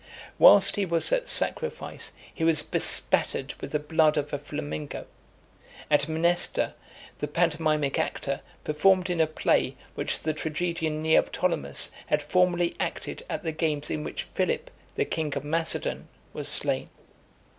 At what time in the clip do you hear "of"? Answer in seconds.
4.17-4.33, 15.37-15.43